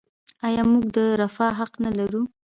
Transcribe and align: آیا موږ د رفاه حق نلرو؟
آیا 0.47 0.63
موږ 0.71 0.85
د 0.95 0.97
رفاه 1.21 1.53
حق 1.59 1.73
نلرو؟ 1.83 2.21